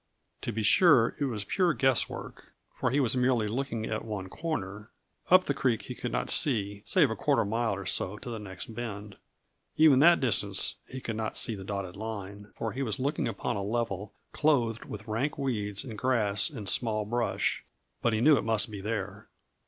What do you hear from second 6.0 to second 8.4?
not see, save a quarter mile or so to the